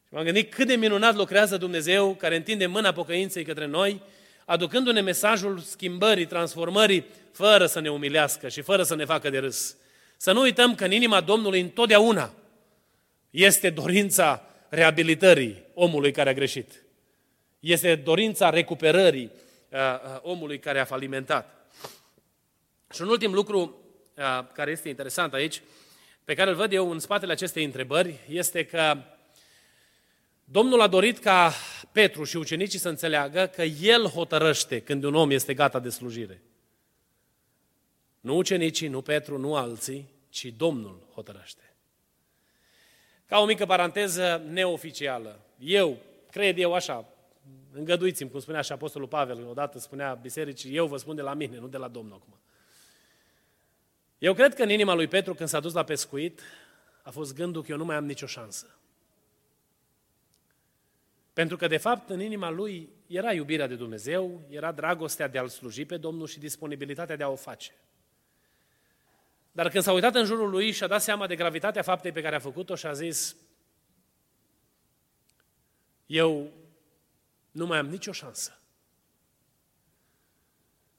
[0.06, 4.02] Și m-am gândit cât de minunat lucrează Dumnezeu care întinde mâna pocăinței către noi,
[4.44, 9.76] aducându-ne mesajul schimbării, transformării, fără să ne umilească și fără să ne facă de râs.
[10.16, 12.32] Să nu uităm că în inima Domnului întotdeauna
[13.30, 16.82] este dorința reabilitării omului care a greșit.
[17.60, 19.30] Este dorința recuperării
[19.68, 21.70] uh, uh, omului care a falimentat.
[22.94, 23.60] Și un ultim lucru
[24.14, 25.62] uh, care este interesant aici,
[26.24, 29.02] pe care îl văd eu în spatele acestei întrebări, este că
[30.44, 31.52] Domnul a dorit ca
[31.92, 36.42] Petru și ucenicii să înțeleagă că El hotărăște când un om este gata de slujire.
[38.20, 41.74] Nu ucenicii, nu Petru, nu alții, ci Domnul hotărăște.
[43.26, 45.96] Ca o mică paranteză neoficială, eu,
[46.30, 47.04] cred eu așa,
[47.72, 51.58] îngăduiți-mi, cum spunea și Apostolul Pavel, odată spunea bisericii, eu vă spun de la mine,
[51.58, 52.38] nu de la Domnul acum.
[54.18, 56.40] Eu cred că în inima lui Petru, când s-a dus la pescuit,
[57.02, 58.78] a fost gândul că eu nu mai am nicio șansă.
[61.32, 65.48] Pentru că, de fapt, în inima lui era iubirea de Dumnezeu, era dragostea de a-L
[65.48, 67.72] sluji pe Domnul și disponibilitatea de a o face.
[69.52, 72.22] Dar când s-a uitat în jurul lui și a dat seama de gravitatea faptei pe
[72.22, 73.36] care a făcut-o și a zis,
[76.06, 76.52] eu
[77.58, 78.60] nu mai am nicio șansă.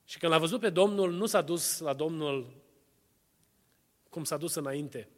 [0.05, 2.61] Și când l-a văzut pe Domnul, nu s-a dus la Domnul
[4.09, 5.09] cum s-a dus înainte,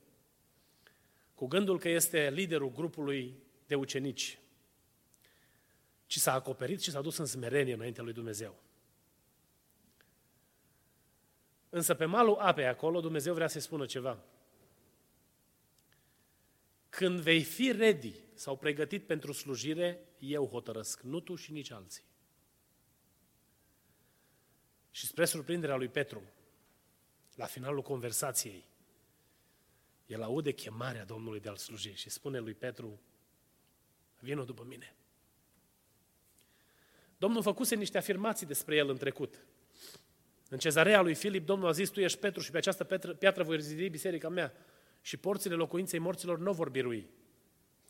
[1.36, 4.40] cu gândul că este liderul grupului de ucenici,
[6.06, 8.60] ci s-a acoperit și s-a dus în smerenie înaintea lui Dumnezeu.
[11.70, 14.24] Însă pe malul apei acolo Dumnezeu vrea să-i spună ceva.
[16.90, 22.04] Când vei fi ready sau pregătit pentru slujire, eu hotărăsc, nu tu și nici alții.
[24.92, 26.24] Și spre surprinderea lui Petru,
[27.36, 28.66] la finalul conversației,
[30.06, 33.02] el aude chemarea Domnului de a-l sluji și spune lui Petru,
[34.20, 34.96] vină după mine.
[37.18, 39.46] Domnul făcuse niște afirmații despre el în trecut.
[40.50, 43.44] În cezarea lui Filip, Domnul a zis, tu ești Petru și pe această piatră, piatră
[43.44, 44.54] voi rezidi biserica mea
[45.02, 47.10] și porțile locuinței morților nu vor birui.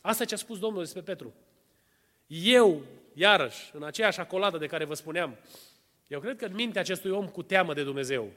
[0.01, 1.33] Asta ce a spus Domnul despre Petru.
[2.27, 5.37] Eu, iarăși, în aceeași acoladă de care vă spuneam,
[6.07, 8.31] eu cred că în mintea acestui om cu teamă de Dumnezeu,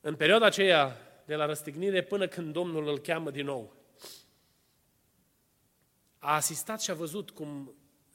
[0.00, 3.74] în perioada aceea de la răstignire până când Domnul îl cheamă din nou,
[6.18, 7.74] a asistat și a văzut cum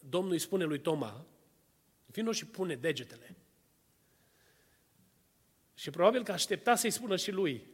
[0.10, 1.26] Domnul îi spune lui Toma,
[2.06, 3.36] vino și pune degetele.
[5.74, 7.68] Și probabil că aștepta să-i spună și lui,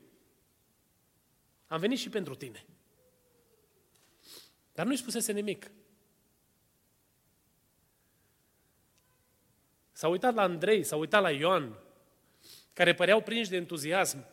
[1.67, 2.65] am venit și pentru tine.
[4.77, 5.71] Dar nu-i spusese nimic.
[9.91, 11.79] S-a uitat la Andrei, s-a uitat la Ioan,
[12.73, 14.25] care păreau prinși de entuziasm.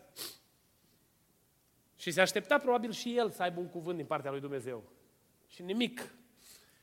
[1.96, 4.92] Și se aștepta probabil și el să aibă un cuvânt din partea lui Dumnezeu.
[5.46, 6.14] Și nimic.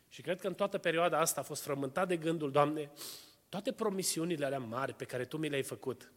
[0.07, 2.91] Și cred că în toată perioada asta a fost frământat de gândul, Doamne,
[3.49, 6.11] toate promisiunile alea mari pe care Tu mi le-ai făcut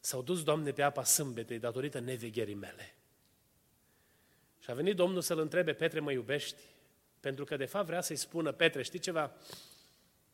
[0.00, 2.94] s-au dus, Doamne, pe apa sâmbetei datorită nevegherii mele.
[4.58, 6.76] Și a venit Domnul să-l întrebe, Petre, mă iubești?
[7.20, 9.32] Pentru că, de fapt, vrea să-i spună, Petre, știi ceva?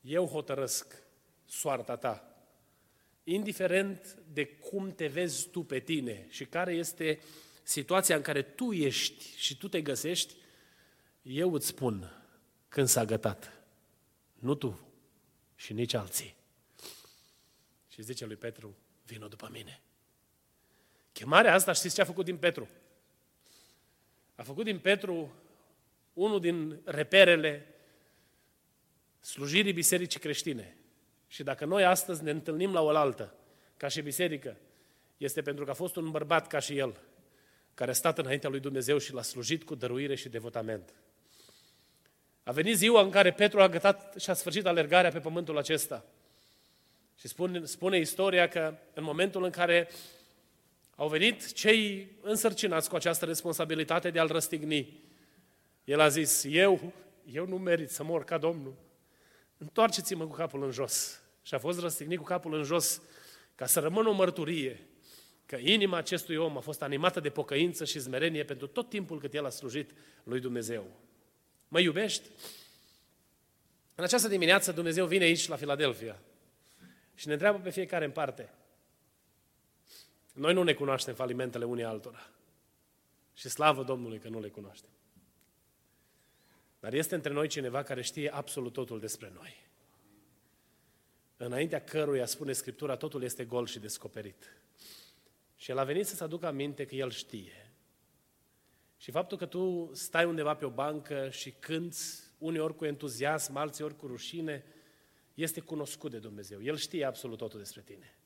[0.01, 1.03] Eu hotărăsc
[1.47, 2.37] soarta ta.
[3.25, 7.21] Indiferent de cum te vezi tu pe tine și care este
[7.63, 10.35] situația în care tu ești și tu te găsești,
[11.23, 12.23] eu îți spun
[12.69, 13.53] când s-a gătat.
[14.35, 14.81] Nu tu
[15.55, 16.37] și nici alții.
[17.89, 18.77] Și zice lui Petru,
[19.07, 19.81] vină după mine.
[21.13, 22.69] Chemarea asta, știți ce a făcut din Petru?
[24.35, 25.33] A făcut din Petru
[26.15, 27.67] unul din reperele
[29.21, 30.77] slujirii bisericii creștine.
[31.27, 33.35] Și dacă noi astăzi ne întâlnim la oaltă,
[33.77, 34.57] ca și biserică,
[35.17, 37.01] este pentru că a fost un bărbat ca și el,
[37.75, 40.95] care a stat înaintea lui Dumnezeu și l-a slujit cu dăruire și devotament.
[42.43, 46.05] A venit ziua în care Petru a gătat și a sfârșit alergarea pe pământul acesta.
[47.19, 49.89] Și spune, spune istoria că în momentul în care
[50.97, 55.03] au venit cei însărcinați cu această responsabilitate de a-l răstigni,
[55.85, 56.93] el a zis, eu,
[57.25, 58.75] eu nu merit să mor ca Domnul.
[59.57, 61.23] Întoarceți-mă cu capul în jos.
[61.43, 63.03] Și a fost răstignit cu capul în jos
[63.55, 64.89] ca să rămână o mărturie
[65.47, 69.35] că inima acestui om a fost animată de pocăință și zmerenie pentru tot timpul cât
[69.35, 69.91] el a slujit
[70.23, 70.87] lui Dumnezeu.
[71.69, 72.29] Mă iubești?
[73.95, 76.21] În această dimineață Dumnezeu vine aici la Filadelfia
[77.15, 78.53] și ne întreabă pe fiecare în parte.
[80.33, 82.31] Noi nu ne cunoaștem falimentele unii altora.
[83.35, 84.91] Și slavă Domnului că nu le cunoaștem.
[86.85, 89.67] Dar este între noi cineva care știe absolut totul despre noi.
[91.37, 94.57] Înaintea căruia, spune Scriptura, totul este gol și descoperit.
[95.57, 97.73] Și el a venit să-ți aducă aminte că el știe.
[98.97, 103.85] Și faptul că tu stai undeva pe o bancă și cânți, uneori cu entuziasm, alții
[103.85, 104.65] ori cu rușine,
[105.35, 106.63] este cunoscut de Dumnezeu.
[106.63, 108.19] El știe absolut totul despre tine.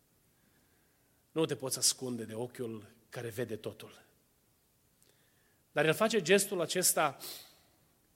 [1.33, 4.07] Nu te poți ascunde de ochiul care vede totul.
[5.73, 7.19] Dar el face gestul acesta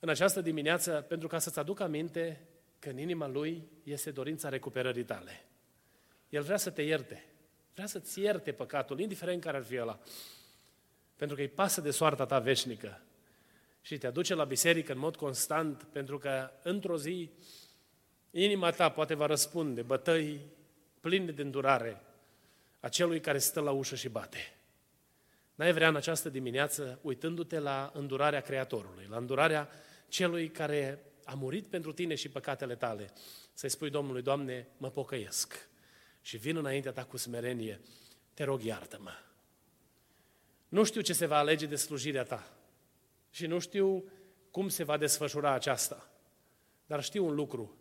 [0.05, 2.41] în această dimineață pentru ca să-ți aducă aminte
[2.79, 5.45] că în inima lui este dorința recuperării tale.
[6.29, 7.25] El vrea să te ierte.
[7.75, 9.99] Vrea să-ți ierte păcatul, indiferent care ar fi ăla.
[11.17, 13.01] Pentru că îi pasă de soarta ta veșnică.
[13.81, 17.31] Și te aduce la biserică în mod constant, pentru că într-o zi
[18.31, 20.41] inima ta poate va răspunde bătăi
[21.01, 22.01] pline de îndurare
[22.81, 24.57] a celui care stă la ușă și bate.
[25.55, 29.69] N-ai vrea în această dimineață, uitându-te la îndurarea Creatorului, la îndurarea
[30.13, 33.13] celui care a murit pentru tine și păcatele tale,
[33.53, 35.69] să-i spui Domnului, Doamne, mă pocăiesc
[36.21, 37.81] și vin înaintea ta cu smerenie,
[38.35, 39.11] te rog, iartă-mă.
[40.69, 42.57] Nu știu ce se va alege de slujirea ta
[43.31, 44.05] și nu știu
[44.51, 46.11] cum se va desfășura aceasta,
[46.87, 47.77] dar știu un lucru,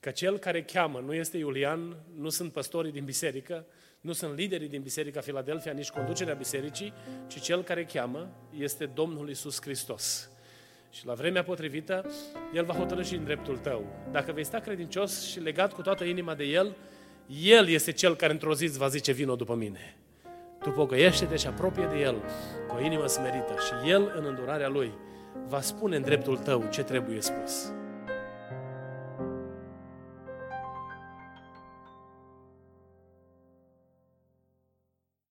[0.00, 3.66] că cel care cheamă nu este Iulian, nu sunt păstorii din biserică,
[4.00, 6.92] nu sunt liderii din Biserica Filadelfia, nici conducerea bisericii,
[7.26, 10.30] ci cel care cheamă este Domnul Isus Hristos.
[10.90, 12.04] Și la vremea potrivită,
[12.54, 13.86] El va hotărâ și în dreptul tău.
[14.12, 16.76] Dacă vei sta credincios și legat cu toată inima de El,
[17.42, 19.96] El este Cel care într-o zi îți va zice, vino după mine.
[20.62, 22.22] Tu pocăiește-te și apropie de El
[22.68, 24.92] cu o inimă smerită și El, în îndurarea Lui,
[25.48, 27.72] va spune în dreptul tău ce trebuie spus.